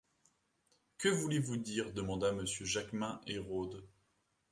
Que 0.97 1.09
voulez-vous 1.09 1.57
dire? 1.57 1.93
demanda 1.93 2.29
M 2.29 2.43
Jaquemin 2.61 3.21
Hérode. 3.27 3.87